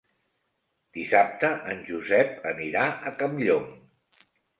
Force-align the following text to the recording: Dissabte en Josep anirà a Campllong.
Dissabte 0.97 1.51
en 1.73 1.83
Josep 1.89 2.47
anirà 2.53 2.87
a 3.11 3.13
Campllong. 3.21 3.69